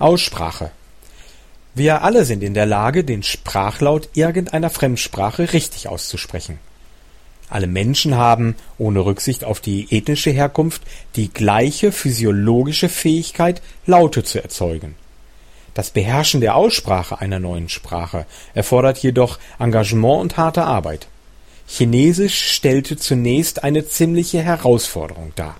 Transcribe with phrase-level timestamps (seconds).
[0.00, 0.70] Aussprache.
[1.74, 6.58] Wir alle sind in der Lage, den Sprachlaut irgendeiner Fremdsprache richtig auszusprechen.
[7.48, 10.82] Alle Menschen haben, ohne Rücksicht auf die ethnische Herkunft,
[11.16, 14.94] die gleiche physiologische Fähigkeit, Laute zu erzeugen.
[15.74, 21.08] Das Beherrschen der Aussprache einer neuen Sprache erfordert jedoch Engagement und harte Arbeit.
[21.66, 25.56] Chinesisch stellte zunächst eine ziemliche Herausforderung dar.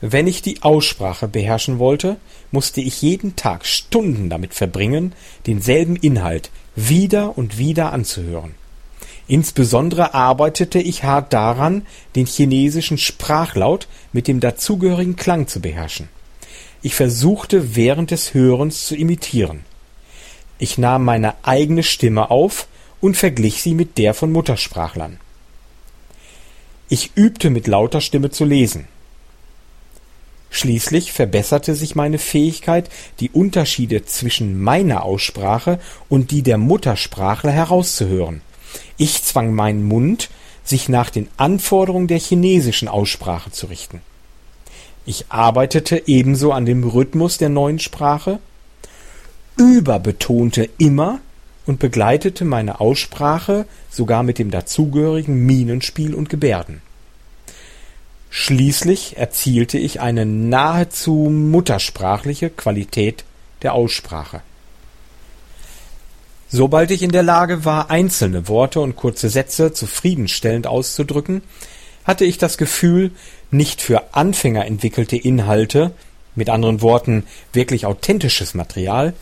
[0.00, 2.16] Wenn ich die Aussprache beherrschen wollte,
[2.50, 5.12] musste ich jeden Tag Stunden damit verbringen,
[5.46, 8.54] denselben Inhalt wieder und wieder anzuhören.
[9.28, 16.08] Insbesondere arbeitete ich hart daran, den chinesischen Sprachlaut mit dem dazugehörigen Klang zu beherrschen.
[16.82, 19.60] Ich versuchte während des Hörens zu imitieren.
[20.58, 22.66] Ich nahm meine eigene Stimme auf
[23.00, 25.20] und verglich sie mit der von Muttersprachlern.
[26.88, 28.88] Ich übte mit lauter Stimme zu lesen.
[30.50, 32.90] Schließlich verbesserte sich meine Fähigkeit,
[33.20, 35.78] die Unterschiede zwischen meiner Aussprache
[36.08, 38.42] und die der Muttersprachler herauszuhören.
[38.96, 40.28] Ich zwang meinen Mund,
[40.64, 44.00] sich nach den Anforderungen der chinesischen Aussprache zu richten.
[45.06, 48.38] Ich arbeitete ebenso an dem Rhythmus der neuen Sprache,
[49.56, 51.20] überbetonte immer
[51.66, 56.82] und begleitete meine Aussprache sogar mit dem dazugehörigen Minenspiel und Gebärden.
[58.30, 63.24] Schließlich erzielte ich eine nahezu muttersprachliche Qualität
[63.62, 64.40] der Aussprache.
[66.48, 71.42] Sobald ich in der Lage war, einzelne Worte und kurze Sätze zufriedenstellend auszudrücken,
[72.04, 73.10] hatte ich das Gefühl,
[73.50, 75.92] nicht für Anfänger entwickelte Inhalte,
[76.34, 79.12] mit anderen Worten wirklich authentisches Material,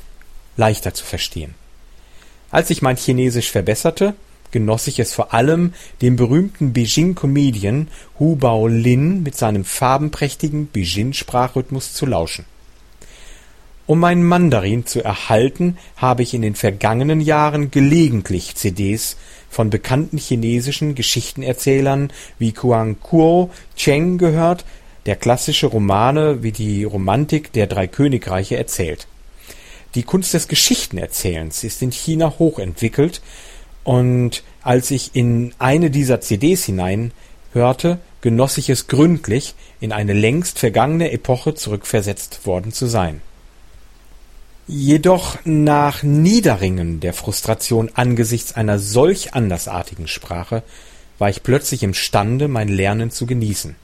[0.56, 1.54] leichter zu verstehen.
[2.50, 4.14] Als ich mein Chinesisch verbesserte,
[4.50, 12.06] genoss ich es vor allem, dem berühmten Beijing-Comedian Hu Baolin mit seinem farbenprächtigen Beijing-Sprachrhythmus zu
[12.06, 12.44] lauschen.
[13.86, 19.16] Um mein Mandarin zu erhalten, habe ich in den vergangenen Jahren gelegentlich CDs
[19.48, 24.66] von bekannten chinesischen Geschichtenerzählern wie Kuang Kuo Cheng gehört,
[25.06, 29.06] der klassische Romane wie die Romantik der drei Königreiche erzählt.
[29.94, 33.22] Die Kunst des Geschichtenerzählens ist in China hochentwickelt
[33.84, 40.58] und als ich in eine dieser CDs hineinhörte, genoss ich es gründlich, in eine längst
[40.58, 43.20] vergangene Epoche zurückversetzt worden zu sein.
[44.66, 50.62] Jedoch nach Niederringen der Frustration angesichts einer solch andersartigen Sprache
[51.18, 53.76] war ich plötzlich imstande, mein Lernen zu genießen.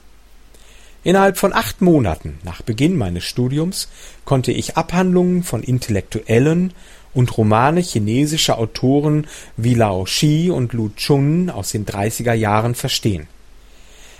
[1.03, 3.89] Innerhalb von acht Monaten nach Beginn meines Studiums
[4.25, 6.73] konnte ich Abhandlungen von Intellektuellen
[7.15, 9.25] und Romane chinesischer Autoren
[9.57, 13.27] wie Lao Shi und Lu Chun aus den 30er Jahren verstehen.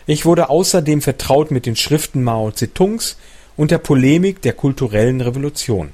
[0.08, 3.18] Ich wurde außerdem vertraut mit den Schriften Mao Zedongs
[3.58, 5.92] und der Polemik der kulturellen Revolution.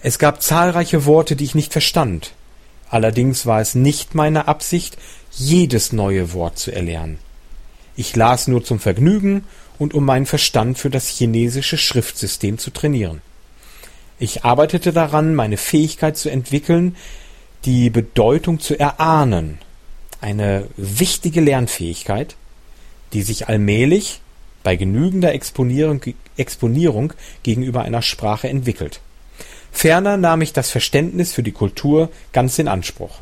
[0.00, 2.32] Es gab zahlreiche Worte, die ich nicht verstand.
[2.90, 4.96] Allerdings war es nicht meine Absicht,
[5.32, 7.18] jedes neue Wort zu erlernen.
[7.96, 9.44] Ich las nur zum Vergnügen
[9.78, 13.20] und um meinen Verstand für das chinesische Schriftsystem zu trainieren.
[14.18, 16.96] Ich arbeitete daran, meine Fähigkeit zu entwickeln,
[17.64, 19.58] die Bedeutung zu erahnen,
[20.20, 22.36] eine wichtige Lernfähigkeit,
[23.12, 24.20] die sich allmählich
[24.64, 26.02] bei genügender Exponierung,
[26.36, 27.12] Exponierung
[27.42, 29.00] gegenüber einer Sprache entwickelt.
[29.70, 33.20] Ferner nahm ich das Verständnis für die Kultur ganz in Anspruch.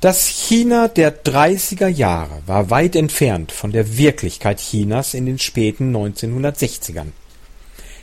[0.00, 5.96] Das China der 30er Jahre war weit entfernt von der Wirklichkeit Chinas in den späten
[5.96, 7.12] 1960ern.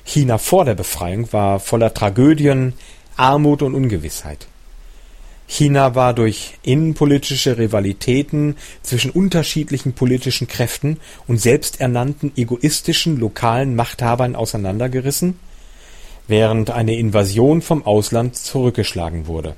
[0.10, 2.74] China vor der Befreiung war voller Tragödien,
[3.16, 4.48] Armut und Ungewissheit.
[5.46, 10.98] China war durch innenpolitische Rivalitäten zwischen unterschiedlichen politischen Kräften
[11.28, 15.38] und selbsternannten egoistischen lokalen Machthabern auseinandergerissen,
[16.28, 19.56] während eine Invasion vom Ausland zurückgeschlagen wurde.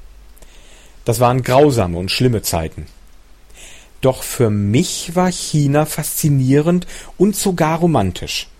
[1.05, 2.87] Das waren grausame und schlimme Zeiten.
[4.01, 6.87] Doch für mich war China faszinierend
[7.17, 8.50] und sogar romantisch.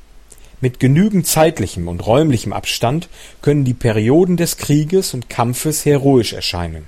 [0.62, 3.10] Mit genügend zeitlichem und räumlichem Abstand
[3.42, 6.88] können die Perioden des Krieges und Kampfes heroisch erscheinen.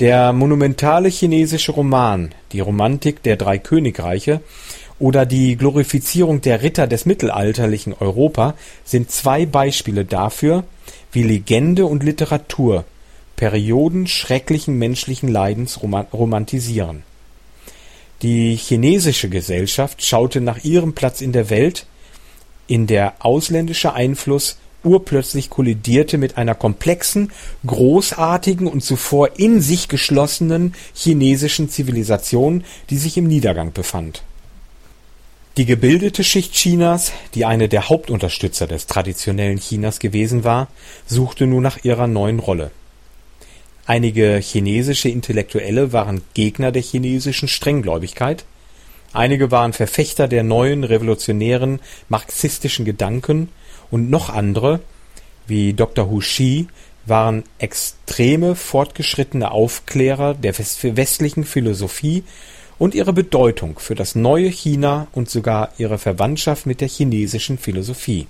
[0.00, 4.40] Der monumentale chinesische Roman Die Romantik der drei Königreiche
[4.98, 8.54] oder die Glorifizierung der Ritter des mittelalterlichen Europa
[8.84, 10.64] sind zwei Beispiele dafür,
[11.12, 12.84] wie Legende und Literatur
[13.36, 17.04] Perioden schrecklichen menschlichen Leidens romantisieren.
[18.22, 21.86] Die chinesische Gesellschaft schaute nach ihrem Platz in der Welt
[22.66, 27.30] in der ausländischer Einfluss urplötzlich kollidierte mit einer komplexen,
[27.66, 34.22] großartigen und zuvor in sich geschlossenen chinesischen Zivilisation, die sich im Niedergang befand.
[35.58, 40.68] Die gebildete Schicht Chinas, die eine der Hauptunterstützer des traditionellen Chinas gewesen war,
[41.06, 42.70] suchte nun nach ihrer neuen Rolle.
[43.84, 48.46] Einige chinesische Intellektuelle waren Gegner der chinesischen Strenggläubigkeit,
[49.12, 53.48] einige waren Verfechter der neuen revolutionären marxistischen Gedanken
[53.90, 54.80] und noch andere,
[55.46, 56.10] wie Dr.
[56.10, 56.68] Hu Shi,
[57.04, 62.24] waren extreme fortgeschrittene Aufklärer der westlichen Philosophie
[62.78, 68.26] und ihre Bedeutung für das neue China und sogar ihre Verwandtschaft mit der chinesischen Philosophie.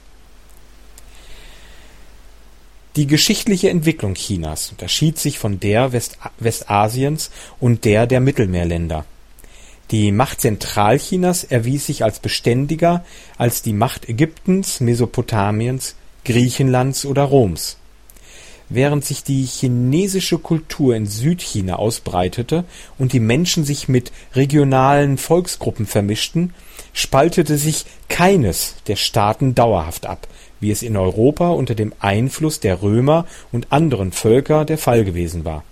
[2.96, 9.06] Die geschichtliche Entwicklung Chinas unterschied sich von der West Westasiens und der der Mittelmeerländer.
[9.92, 13.04] Die Macht Zentralchinas erwies sich als beständiger
[13.36, 17.76] als die Macht Ägyptens, Mesopotamiens, Griechenlands oder Roms
[18.70, 22.64] Während sich die chinesische Kultur in Südchina ausbreitete
[22.98, 26.54] und die Menschen sich mit regionalen Volksgruppen vermischten,
[26.94, 30.26] spaltete sich keines der Staaten dauerhaft ab,
[30.58, 35.44] wie es in Europa unter dem Einfluss der Römer und anderen Völker der Fall gewesen
[35.44, 35.64] war.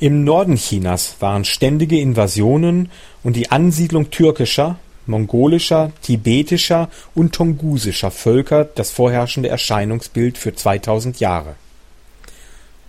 [0.00, 2.90] Im Norden Chinas waren ständige Invasionen
[3.24, 4.78] und die Ansiedlung türkischer
[5.08, 11.56] mongolischer, tibetischer und tongusischer Völker das vorherrschende Erscheinungsbild für 2000 Jahre.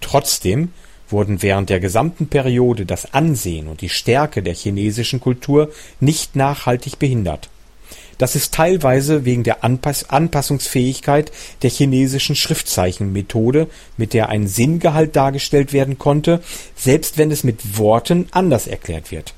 [0.01, 0.71] Trotzdem
[1.09, 7.00] wurden während der gesamten Periode das Ansehen und die Stärke der chinesischen Kultur nicht nachhaltig
[7.00, 7.50] behindert.
[8.18, 11.31] Das ist teilweise wegen der Anpass Anpassungsfähigkeit
[11.62, 16.41] der chinesischen Schriftzeichenmethode, mit der ein Sinngehalt dargestellt werden konnte,
[16.75, 19.33] selbst wenn es mit Worten anders erklärt wird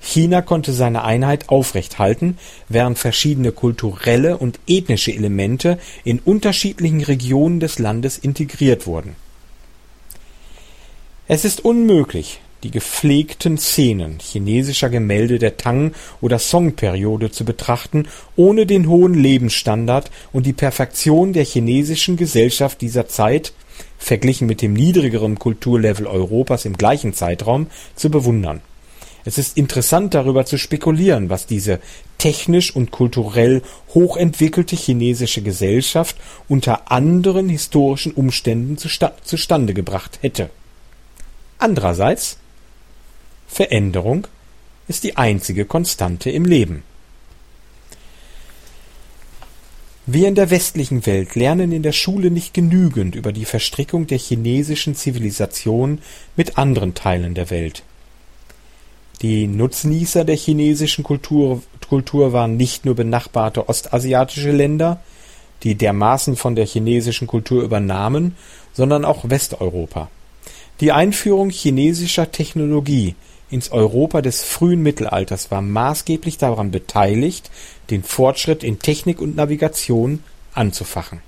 [0.00, 2.38] China konnte seine Einheit aufrechthalten,
[2.68, 9.16] während verschiedene kulturelle und ethnische Elemente in unterschiedlichen Regionen des Landes integriert wurden.
[11.26, 18.66] Es ist unmöglich, die gepflegten Szenen chinesischer Gemälde der Tang oder Song-Periode zu betrachten, ohne
[18.66, 23.52] den hohen Lebensstandard und die Perfektion der chinesischen Gesellschaft dieser Zeit,
[23.98, 28.60] verglichen mit dem niedrigeren Kulturlevel Europas im gleichen Zeitraum, zu bewundern
[29.28, 31.80] es ist interessant darüber zu spekulieren, was diese
[32.16, 33.60] technisch und kulturell
[33.92, 36.16] hochentwickelte chinesische Gesellschaft
[36.48, 40.48] unter anderen historischen Umständen zustande gebracht hätte.
[41.58, 42.38] Andererseits
[43.48, 44.28] Veränderung
[44.86, 46.84] ist die einzige Konstante im Leben.
[50.06, 54.18] Wir in der westlichen Welt lernen in der Schule nicht genügend über die Verstrickung der
[54.18, 55.98] chinesischen Zivilisation
[56.36, 57.82] mit anderen Teilen der Welt.
[59.20, 65.00] Die Nutznießer der chinesischen Kultur, Kultur waren nicht nur benachbarte ostasiatische Länder,
[65.62, 68.36] die dermaßen von der chinesischen Kultur übernahmen,
[68.72, 70.08] sondern auch Westeuropa.
[70.80, 73.16] Die Einführung chinesischer Technologie
[73.50, 77.50] ins Europa des frühen Mittelalters war maßgeblich daran beteiligt,
[77.90, 80.22] den Fortschritt in Technik und Navigation
[80.54, 81.20] anzufachen